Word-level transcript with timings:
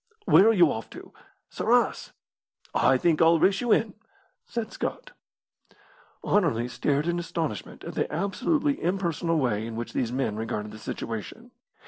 "Where 0.25 0.47
are 0.47 0.51
you 0.51 0.71
off 0.71 0.89
to?" 0.89 1.13
"Sarras." 1.51 2.11
"I 2.73 2.97
think 2.97 3.21
I'll 3.21 3.37
race 3.37 3.61
you 3.61 3.71
in," 3.71 3.93
said 4.47 4.71
Scott. 4.73 5.11
Anerley 6.27 6.67
stared 6.69 7.05
in 7.05 7.19
astonishment 7.19 7.83
at 7.83 7.93
the 7.93 8.11
absolutely 8.11 8.81
impersonal 8.83 9.37
way 9.37 9.67
in 9.67 9.75
which 9.75 9.93
these 9.93 10.11
men 10.11 10.37
regarded 10.37 10.71
the 10.71 10.79
situation. 10.79 11.51